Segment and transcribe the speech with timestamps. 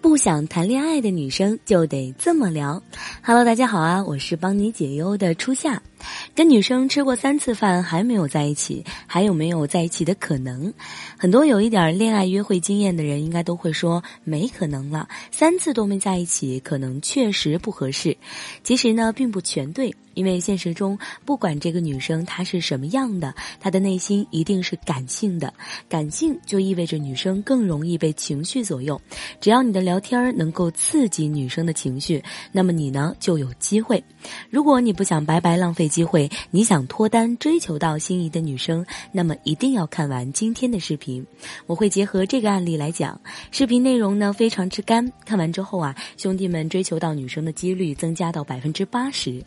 [0.00, 2.80] 不想谈恋爱的女生就得这么聊。
[3.20, 5.82] Hello，大家好啊，我是帮你解忧的初夏。
[6.36, 10.72] 跟女生吃过三次饭还没有在一起，还有没有在一起的可能？
[11.18, 18.16] 很多有一点恋爱约会经验的人应该都会说没可能了，三次都没在一起，可能确实不合适。
[18.62, 19.92] 其实呢，并不全对。
[20.18, 25.54] 因为现实中，不管这个女生她是什么样的，她的内心一定是感性的。
[25.88, 29.00] 感性就意味着女生更容易被情绪左右。
[29.40, 34.02] 只要你的聊天能够刺激女生的情绪，那么你呢就有机会。
[34.50, 41.24] 如果你不想白白浪费机会，你想脱单追求到心仪的女生，那么一定要看完今天的视频。
[41.66, 43.20] 我会结合这个案例来讲，
[43.52, 45.12] 视频内容呢非常之干。
[45.24, 49.40] 看完之后啊，兄弟们追求到女生的几率增加到百分之八十。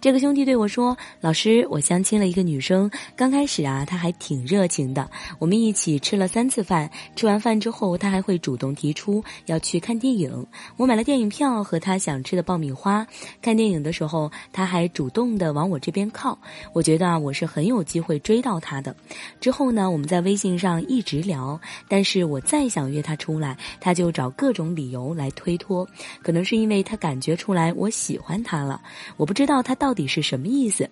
[0.00, 5.10] 这个兄弟对我说：“老师，我相亲了一个女生，刚开始啊，她还挺热情的。
[5.40, 10.46] 我们一起吃了三次饭，吃完饭之后，她还会主动提出要去看电影。
[10.76, 13.04] 我买了电影票和她想吃的爆米花。
[13.42, 16.38] 看电影的时候，她还主动的往我这边靠。
[16.72, 18.94] 我觉得啊，我是很有机会追到她的。
[19.40, 25.84] 之后呢，我们在微信上一直聊，但是我再想约她出来，她就找各种理由来推脱。
[26.22, 28.80] 可能是因为她感觉出来我喜欢她了，
[29.16, 30.88] 我不知道她到底。”是什么意思？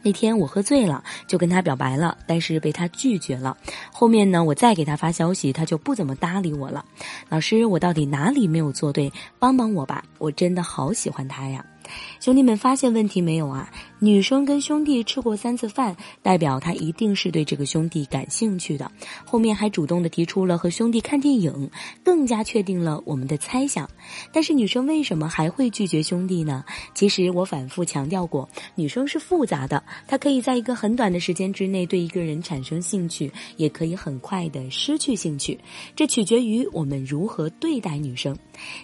[0.00, 3.56] 那天我喝醉了，就跟他表白了，但是被他拒绝了。
[3.92, 6.84] 后面呢，我再给他发消息，他就不怎么搭理我了。
[7.28, 9.12] 老师，我到底哪里没有做对？
[9.40, 10.04] 帮帮我吧！
[10.18, 11.66] 我真的好喜欢他呀。
[12.20, 13.68] 兄弟们发现问题没有啊？
[14.00, 18.90] 女生跟兄弟吃过三次饭，代表她一定是对这个兄弟感兴趣的。
[19.24, 21.68] 后面还主动的提出了和兄弟看电影，
[22.04, 23.90] 更加确定了我们的猜想。
[24.32, 26.64] 但是女生为什么还会拒绝兄弟呢？
[26.94, 35.58] 其实我反复强调过，女生是复杂的，她可以在一个很短的时间之内对一个人产生兴趣，也可以很快的失去兴趣，
[35.96, 38.36] 这取决于我们如何对待女生。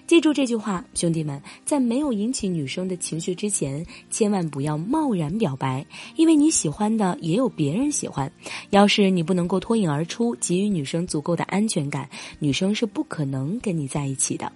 [0.09, 5.85] 记住这句话，兄弟们，在没有引起女生的情绪之前，千万不要冒贸然表白，
[6.17, 8.31] 因为你喜欢的也有别人喜欢。
[8.71, 14.51] 要是你不能够脱颖而出，给予女生足够的安全感，女生是不可能跟你在一起的。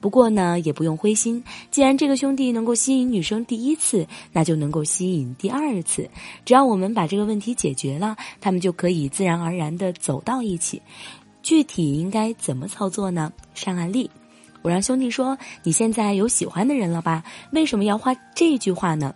[0.00, 6.08] 不过呢，也不用灰心，既然这个兄弟能够吸引女生第一次，那就能够吸引第二次。
[6.46, 10.80] 只要我们把这个问题解决了，他们就可以自然而然的走到一起。
[11.42, 13.30] 具体应该怎么操作呢？
[13.52, 14.10] 上案例。
[14.62, 17.22] 我让兄弟说：“你现在有喜欢的人了吧？
[17.52, 19.14] 为什么要画这句话呢？”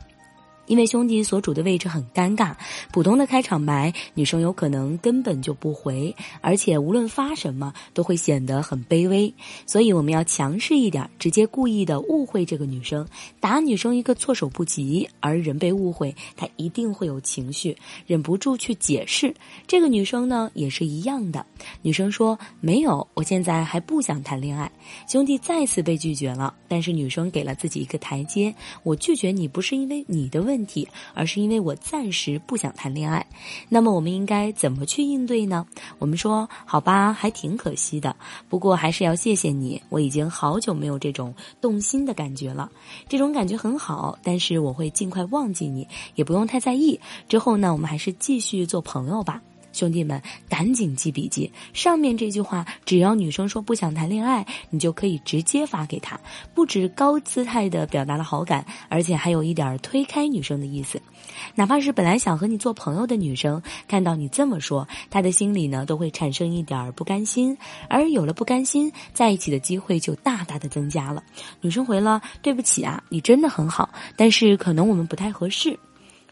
[0.66, 2.54] 因为兄弟所处的位置很尴尬，
[2.90, 9.32] 普通的开场白，女生有可能根本就不回，而且无论发什么都会显得很卑微，
[9.66, 13.06] 所以我们要强势一点，直接故意的误会这个女生，
[13.40, 15.06] 打女生一个措手不及。
[15.20, 17.76] 而人被误会，她一定会有情绪，
[18.06, 19.34] 忍不住去解释。
[19.66, 21.44] 这个女生呢也是一样的，
[21.82, 24.70] 女生说没有，我现在还不想谈恋爱。
[25.06, 30.53] 兄弟再次被拒绝了，但是女生给了自己一个台阶，我拒绝你不是因为你的问。
[30.54, 33.26] 问题，而是因为我暂时不想谈恋爱。
[33.68, 35.66] 那么我们应该怎么去应对呢？
[35.98, 38.14] 我们说好吧，还挺可惜的。
[38.48, 42.70] 不过还是要谢谢你，我已经好久没有这种动心的感觉了。
[43.08, 47.00] 这种感觉很好，但是我会尽快忘记你，也不用太在意。
[47.28, 49.42] 之后呢，我们还是继续做朋友吧。
[49.74, 51.52] 兄弟们，赶紧记笔记。
[51.72, 56.18] 上面这句话，只要女生说不想谈恋爱，你就可以直接发给她。
[56.54, 61.02] 不止高姿态的表达了好感，而且还有一点推开女生的意思。
[61.56, 67.56] 哪怕是本来想和你做朋友的女生，看到你这么说，她的心里呢都会产生一点不甘心。
[67.88, 71.22] 而有了不甘心，在一起的机会就大大的增加了。
[71.60, 75.78] 女生回了：“对不起啊，你真的很好，但是可能我们不太合适。”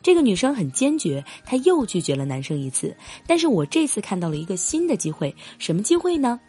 [0.03, 2.95] 这个女生很坚决，她又拒绝了男生一次。
[3.27, 6.41] 但是我这次看到了一个新的机会，什么机会呢？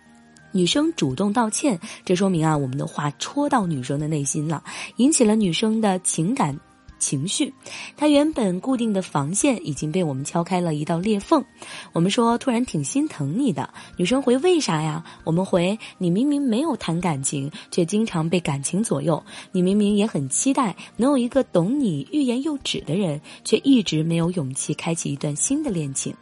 [0.51, 4.63] 女生主动道歉，这说明啊，我们的话戳到女生的内心了，
[4.97, 6.59] 引起了女生的情感。
[7.03, 7.53] 情绪，
[7.97, 11.43] 他原本固定的防线已经被我们敲开了一道裂缝。
[11.91, 15.03] 我们说突然挺心疼你的，女生回为啥呀？
[15.25, 19.21] 我们回你明明没有谈感情，却经常被感情左右。
[19.51, 26.15] 你明明也很期待能有一个懂你欲言又止的人，却一直没有勇气开启一段新的恋情。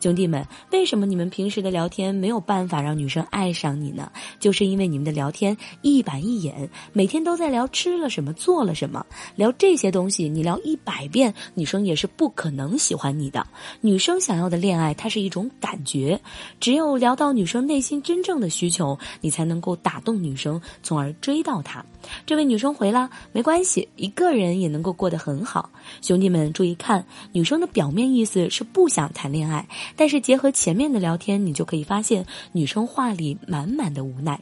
[0.00, 4.10] 兄弟们，为什么你们平时的聊天没有办法让女生爱上你呢？
[4.38, 9.04] 就是因为你们的聊天一板一眼，每天都在聊吃了什么、做了什么，
[9.36, 13.46] 聊这些东西，你聊一百遍，女生也是不可能喜欢你的。
[13.80, 16.20] 女生想要的恋爱，它是一种感觉，
[16.60, 21.84] 只有聊到女生内心真正的需求，你才能够打动女生，从而追到她。
[22.26, 25.70] 这位女生回了，没关系，一个人也能够过得很好。
[26.02, 29.63] 兄弟们注意看，女生的表面意思是不想谈恋爱。
[29.96, 34.40] 但是结合前面的聊天，你就可以发现女生话里满满的无奈。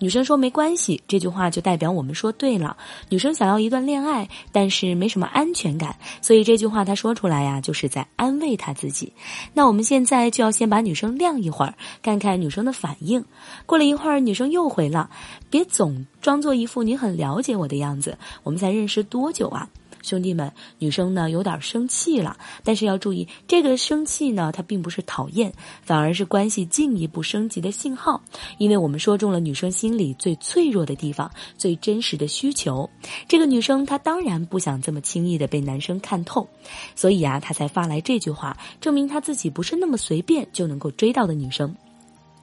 [0.00, 2.76] 女生说没关系，这句话就代表我们说对了。
[3.08, 9.12] 女生想要一段恋爱，但是没什么安全感，所以这句话她说出来呀，就是在安慰她自己。
[9.54, 13.24] 那我们现在就要先把女生晾一会儿，看看女生的反应。
[13.66, 15.08] 过了一会儿，女生又回了，
[15.48, 18.18] 别总装作一副你很了解我的样子。
[18.42, 19.70] 我们才认识多久啊？
[20.04, 25.50] 兄弟们，女生呢有点生气了，但是要注意，这个生气呢，它并不是讨厌，
[25.82, 28.22] 反而是关系进一步升级的信号，
[28.58, 32.88] 因为我们说中了女生心里最脆弱的地方，最真实的需求。
[33.26, 36.46] 这个女生她当然不想这么轻易的被男生看透，
[36.94, 41.74] 所以啊，她才发来这句话，证明她自己不是那么随便就能够追到的女生。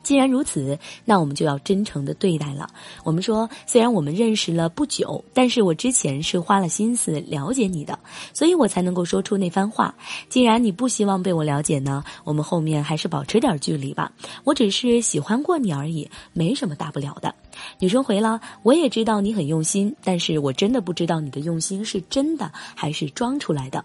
[0.04, 2.70] 既然如此，那我们就要真诚的对待了。
[3.04, 7.98] 我们说，虽然我们认识了不久，但是我之前是花了心思了解你的，
[8.34, 9.94] 所以我才能够说出那番话。
[10.30, 14.12] 既然你不希望被我了解呢，我们后面还是保持点距离吧。
[14.44, 17.34] 我只是喜欢过你而已，没什么大不了的。
[17.80, 23.84] 女生回了，我也知道你很用心，但是我真的不知道你的用心是真的还是装出来的。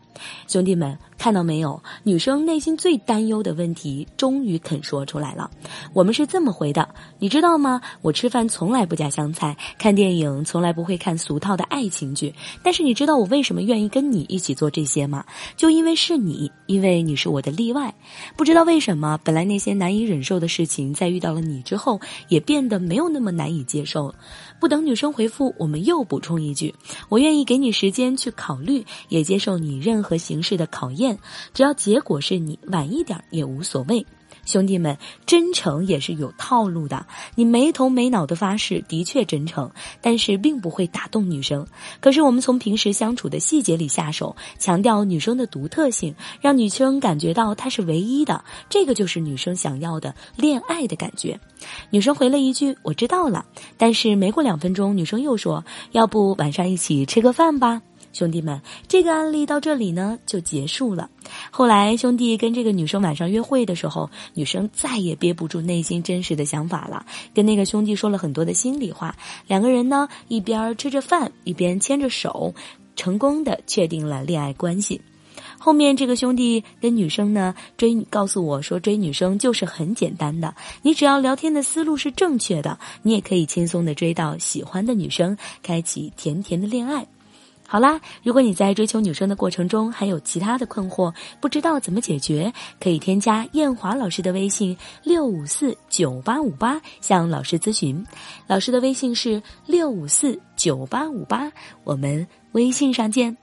[0.48, 1.82] 兄弟们，看到没有？
[2.02, 5.50] 女生内心最担忧的问题，终于肯说出来了。
[5.92, 6.88] 我们是这么回的，
[7.18, 7.80] 你知道吗？
[8.00, 12.34] 我吃饭从来不加香菜，看电影从来不会看俗套的爱情剧。
[12.62, 15.24] 但是你知道我为什么愿意跟你一起做这些吗？
[15.56, 17.94] 就因为是你，因为你是我的例外。
[18.36, 23.66] 不知道为什么，本来那些难以忍受的事情，在遇到了你之后，也变得没有那么难以。
[23.66, 24.14] 接受，
[24.60, 26.72] 不等女生回复，我们又补充一句：
[27.08, 31.18] 我愿意给你时间去考虑，也接受你任何形式的考验，
[31.52, 34.06] 只要结果是你晚一点也无所谓。
[34.46, 34.96] 兄弟们，
[35.26, 37.06] 真诚也是有套路的。
[37.34, 39.70] 你没头没脑的发誓，的确真诚，
[40.00, 41.66] 但是并不会打动女生。
[42.00, 51.38] 可是我们从平时相处的细节里下手，强调女生的独特性，让女生感觉到她是唯一的，这个就是女生想要的恋爱的感觉。
[51.90, 53.44] 女生回了一句：“我知道了。”
[53.76, 57.82] 但是没过两分钟，女生又说：“要不晚上一起吃个饭吧？”
[58.16, 61.10] 兄弟们，这个案例到这里呢就结束了。
[61.50, 67.04] 后来兄弟跟这个女生晚上约会的时候，女生再也憋不住内心真实的想法了，
[67.34, 69.14] 跟那个兄弟说了很多的心里话。
[69.46, 72.54] 两个人呢一边吃着饭，一边牵着手，
[72.96, 75.02] 成功的确定了恋爱关系。
[75.58, 87.06] 后面这个兄弟跟女生呢追，告诉我说追女生就是很简单的，你只要聊天的思路是正确的，你也可以轻松的追到喜欢的女生，开启甜甜的恋爱。
[87.68, 98.06] 好啦，如果你在追求女生的过程中还有其他的困惑，不知道怎么解决，可以添加艳华老师的微信六五四九八五八向老师咨询。
[98.46, 101.50] 老师的微信是六五四九八五八，
[101.82, 103.36] 我们微信上见。